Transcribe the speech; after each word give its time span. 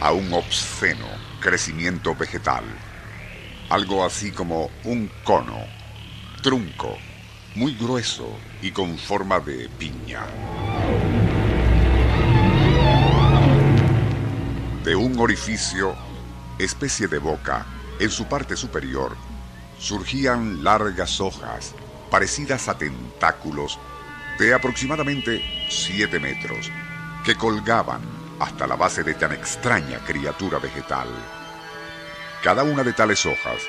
a 0.00 0.12
un 0.12 0.32
obsceno 0.32 1.06
crecimiento 1.40 2.14
vegetal. 2.14 2.62
Algo 3.68 4.04
así 4.04 4.30
como 4.30 4.70
un 4.84 5.10
cono, 5.24 5.58
trunco, 6.40 6.96
muy 7.56 7.74
grueso 7.74 8.28
y 8.62 8.70
con 8.70 8.96
forma 8.96 9.40
de 9.40 9.68
piña. 9.70 10.24
De 14.84 14.94
un 14.94 15.18
orificio, 15.18 15.96
especie 16.56 17.08
de 17.08 17.18
boca, 17.18 17.66
en 17.98 18.10
su 18.10 18.26
parte 18.26 18.56
superior, 18.56 19.16
surgían 19.80 20.62
largas 20.62 21.20
hojas 21.20 21.74
parecidas 22.08 22.68
a 22.68 22.78
tentáculos 22.78 23.80
de 24.38 24.54
aproximadamente 24.54 25.42
7 25.68 26.20
metros 26.20 26.70
que 27.24 27.34
colgaban 27.34 28.19
hasta 28.40 28.66
la 28.66 28.74
base 28.74 29.04
de 29.04 29.14
tan 29.14 29.32
extraña 29.32 29.98
criatura 29.98 30.58
vegetal. 30.58 31.08
Cada 32.42 32.64
una 32.64 32.82
de 32.82 32.94
tales 32.94 33.24
hojas 33.26 33.62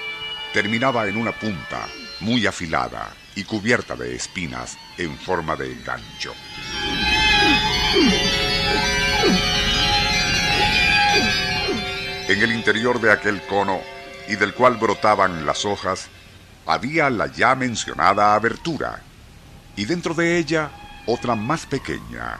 terminaba 0.53 1.07
en 1.07 1.17
una 1.17 1.34
punta 1.34 1.88
muy 2.21 2.48
afilada 2.48 3.13
y 3.35 3.43
cubierta 3.43 3.95
de 3.95 4.15
espinas 4.15 4.77
en 4.98 5.17
forma 5.17 5.55
de 5.57 5.76
gancho. 5.84 6.34
En 12.29 12.41
el 12.41 12.53
interior 12.53 13.01
de 13.01 13.12
aquel 13.12 13.41
cono 13.41 13.81
y 14.29 14.38
del 14.38 14.53
cual 14.53 14.77
brotaban 14.77 15.45
las 15.45 15.65
hojas, 15.65 16.07
había 16.65 17.09
la 17.09 17.27
ya 17.27 17.55
mencionada 17.55 18.35
abertura, 18.35 19.01
y 19.76 19.84
dentro 19.84 20.13
de 20.13 20.37
ella 20.37 20.71
otra 21.07 21.35
más 21.35 21.65
pequeña. 21.65 22.40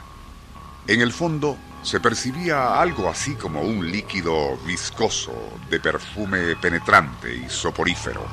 En 0.86 1.02
el 1.02 1.12
fondo 1.12 1.58
se 1.82 1.98
percibía 1.98 2.80
algo 2.80 3.08
así 3.08 3.34
como 3.34 3.60
un 3.60 3.90
líquido 3.90 4.56
viscoso 4.58 5.34
de 5.68 5.80
perfume 5.80 6.56
penetrante 6.56 7.34
y 7.34 7.48
soporífero. 7.48 8.26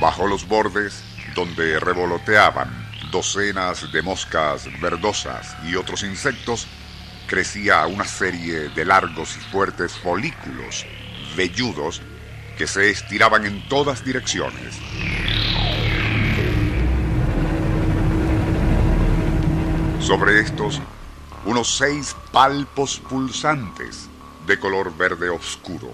Bajo 0.00 0.26
los 0.26 0.48
bordes, 0.48 1.04
donde 1.34 1.78
revoloteaban 1.78 2.90
docenas 3.10 3.92
de 3.92 4.00
moscas 4.00 4.66
verdosas 4.80 5.56
y 5.64 5.76
otros 5.76 6.02
insectos, 6.02 6.66
crecía 7.26 7.86
una 7.86 8.06
serie 8.06 8.70
de 8.70 8.84
largos 8.86 9.36
y 9.36 9.40
fuertes 9.40 9.92
folículos 9.92 10.86
velludos 11.36 12.00
que 12.56 12.66
se 12.66 12.90
estiraban 12.90 13.44
en 13.44 13.68
todas 13.68 14.04
direcciones. 14.04 14.78
Sobre 20.10 20.40
estos, 20.40 20.80
unos 21.44 21.76
seis 21.76 22.16
palpos 22.32 22.98
pulsantes 22.98 24.08
de 24.44 24.58
color 24.58 24.92
verde 24.96 25.30
oscuro. 25.30 25.88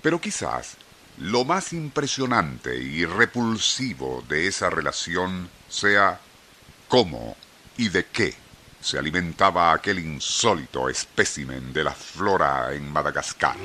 Pero 0.00 0.18
quizás 0.22 0.78
lo 1.18 1.44
más 1.44 1.74
impresionante 1.74 2.74
y 2.78 3.04
repulsivo 3.04 4.24
de 4.26 4.46
esa 4.46 4.70
relación 4.70 5.50
sea 5.68 6.18
cómo 6.88 7.36
y 7.76 7.90
de 7.90 8.06
qué 8.06 8.34
se 8.80 8.98
alimentaba 8.98 9.74
aquel 9.74 9.98
insólito 9.98 10.88
espécimen 10.88 11.74
de 11.74 11.84
la 11.84 11.92
flora 11.92 12.72
en 12.72 12.90
Madagascar. 12.90 13.56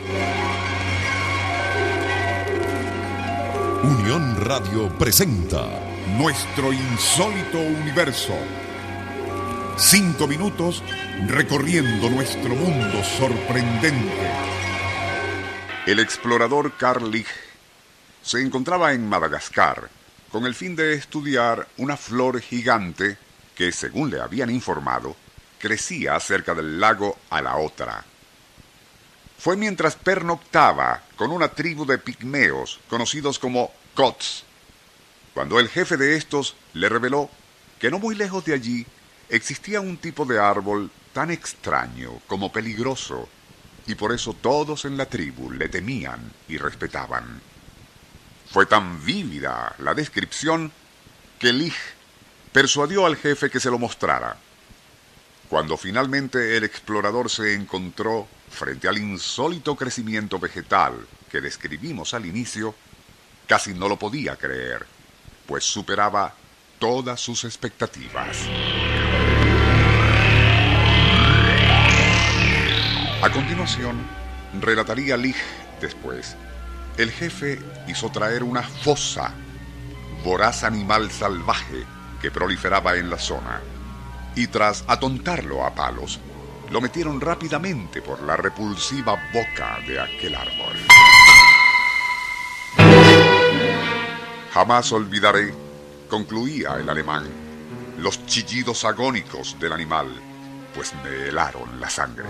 Unión 3.84 4.36
Radio 4.42 4.90
presenta 4.98 5.89
Nuestro 6.18 6.74
insólito 6.74 7.60
universo. 7.60 8.36
Cinco 9.78 10.28
minutos 10.28 10.84
recorriendo 11.28 12.10
nuestro 12.10 12.56
mundo 12.56 13.04
sorprendente 13.04 14.60
el 15.90 16.00
explorador 16.00 16.74
Carl 16.78 17.10
Lich 17.10 17.26
se 18.22 18.40
encontraba 18.42 18.94
en 18.94 19.10
Madagascar 19.10 19.90
con 20.32 20.46
el 20.46 20.54
fin 20.54 20.76
de 20.76 20.94
estudiar 20.94 21.68
una 21.78 21.98
flor 21.98 22.40
gigante 22.42 23.18
que, 23.56 23.72
según 23.72 24.12
le 24.12 24.22
habían 24.22 24.52
informado, 24.52 25.16
crecía 25.58 26.20
cerca 26.20 26.54
del 26.54 26.80
lago 26.80 27.18
a 27.32 27.42
la 27.42 27.58
otra. 27.58 28.06
Fue 29.40 29.58
mientras 29.58 29.96
pernoctaba 29.96 31.02
con 31.16 31.32
una 31.32 31.48
tribu 31.48 31.88
de 31.88 31.98
pigmeos 31.98 32.80
conocidos 32.88 33.40
como 33.40 33.72
Kots, 33.96 34.44
cuando 35.40 35.58
el 35.58 35.70
jefe 35.70 35.96
de 35.96 36.18
estos 36.18 36.58
le 36.74 36.90
reveló 36.90 37.30
que 37.80 37.90
no 37.90 37.98
muy 37.98 38.14
lejos 38.14 38.44
de 38.44 38.54
allí 38.54 38.86
existía 39.30 39.80
un 39.80 39.96
tipo 39.96 40.26
de 40.26 40.38
árbol 40.38 40.92
tan 41.14 41.32
extraño 41.32 42.20
como 42.28 42.52
peligroso 42.52 43.30
y 43.88 43.96
por 43.96 44.12
eso 44.12 44.34
todos 44.34 44.84
en 44.84 44.98
la 44.98 45.06
tribu 45.06 45.50
le 45.50 45.70
temían 45.70 46.34
y 46.50 46.58
respetaban. 46.58 47.40
Fue 48.52 48.66
tan 48.66 49.02
vívida 49.06 49.74
la 49.78 49.94
descripción 49.94 50.74
que 51.40 51.54
Lig 51.54 51.74
persuadió 52.52 53.06
al 53.06 53.16
jefe 53.16 53.50
que 53.50 53.62
se 53.62 53.72
lo 53.72 53.80
mostrara. 53.80 54.36
Cuando 55.48 55.78
finalmente 55.78 56.58
el 56.58 56.66
explorador 56.66 57.30
se 57.30 57.54
encontró 57.54 58.28
frente 58.50 58.90
al 58.90 58.98
insólito 58.98 59.78
crecimiento 59.78 60.38
vegetal 60.38 61.08
que 61.32 61.40
describimos 61.40 62.14
al 62.14 62.26
inicio, 62.26 62.76
casi 63.48 63.74
no 63.74 63.88
lo 63.88 63.98
podía 63.98 64.36
creer, 64.36 64.99
pues 65.50 65.64
superaba 65.64 66.32
todas 66.78 67.20
sus 67.20 67.44
expectativas. 67.44 68.38
A 73.24 73.30
continuación, 73.32 73.98
relataría 74.62 75.18
Lig 75.18 75.36
después. 75.82 76.36
El 76.98 77.10
jefe 77.10 77.60
hizo 77.88 78.12
traer 78.12 78.44
una 78.44 78.62
fosa, 78.62 79.34
voraz 80.24 80.64
animal 80.64 81.10
salvaje 81.10 81.84
que 82.22 82.30
proliferaba 82.30 82.98
en 82.98 83.10
la 83.10 83.18
zona, 83.18 83.60
y 84.36 84.46
tras 84.48 84.84
atontarlo 84.88 85.66
a 85.66 85.74
palos, 85.74 86.20
lo 86.70 86.80
metieron 86.80 87.20
rápidamente 87.20 88.04
por 88.04 88.22
la 88.22 88.38
repulsiva 88.38 89.20
boca 89.34 89.80
de 89.88 90.00
aquel 90.00 90.36
árbol. 90.36 90.76
Jamás 94.60 94.92
olvidaré, 94.92 95.54
concluía 96.10 96.76
el 96.82 96.90
alemán, 96.90 97.26
los 97.98 98.26
chillidos 98.26 98.84
agónicos 98.84 99.58
del 99.58 99.72
animal, 99.72 100.08
pues 100.76 100.94
me 101.02 101.30
helaron 101.30 101.80
la 101.80 101.90
sangre. 101.90 102.26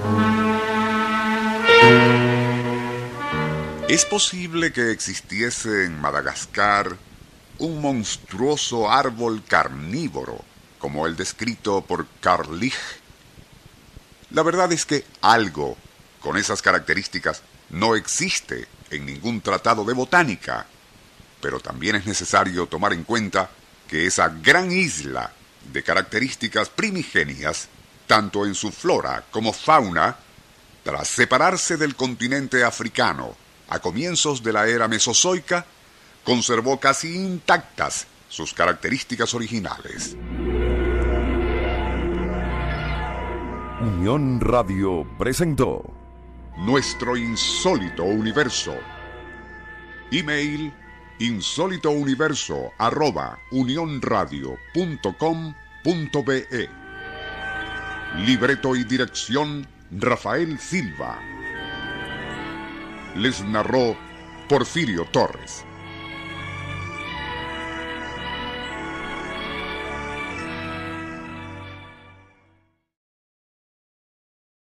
¿Es 3.88 4.06
posible 4.06 4.72
que 4.72 4.92
existiese 4.92 5.86
en 5.86 6.00
Madagascar 6.00 6.96
un 7.58 7.82
monstruoso 7.82 8.92
árbol 8.92 9.42
carnívoro 9.48 10.38
como 10.78 11.08
el 11.08 11.16
descrito 11.16 11.82
por 11.82 12.06
Carl 12.22 12.60
La 14.30 14.44
verdad 14.44 14.72
es 14.72 14.86
que 14.86 15.04
algo 15.22 15.78
con 16.20 16.38
esas 16.38 16.62
características 16.62 17.42
no 17.72 17.96
existe 17.96 18.68
en 18.92 19.08
ningún 19.08 19.42
tratado 19.42 19.84
de 19.84 19.96
botánica, 19.96 20.68
pero 21.42 21.60
también 21.60 21.96
es 21.96 22.06
necesario 22.06 22.68
tomar 22.68 22.94
en 22.94 23.04
cuenta 23.04 23.50
que 23.88 24.06
esa 24.06 24.30
gran 24.30 24.72
isla 24.72 25.32
de 25.72 25.84
características 25.84 26.70
primigenias, 26.70 27.70
tanto 28.08 28.46
en 28.46 28.56
su 28.56 28.72
flora 28.72 29.24
como 29.32 29.54
fauna, 29.54 30.18
tras 30.84 31.08
separarse 31.08 31.78
del 31.78 31.96
continente 31.96 32.64
africano 32.64 33.36
a 33.68 33.80
comienzos 33.80 34.42
de 34.44 34.54
la 34.54 34.68
era 34.68 34.88
mesozoica, 34.88 35.66
conservó 36.24 36.80
casi 36.80 37.16
intactas 37.16 38.08
sus 38.28 38.54
características 38.54 39.34
originales. 39.34 40.16
Unión 43.82 44.42
Radio 44.42 45.08
presentó 45.18 45.84
Nuestro 46.58 47.16
insólito 47.16 48.04
universo. 48.04 48.76
Email 50.12 50.74
insólitouniverso 51.20 52.72
arroba 52.78 53.40
Libreto 58.26 58.76
y 58.76 58.84
dirección 58.84 59.68
Rafael 59.92 60.58
Silva. 60.60 61.20
Les 63.16 63.44
narró 63.44 63.98
Porfirio 64.48 65.06
Torres. 65.12 65.66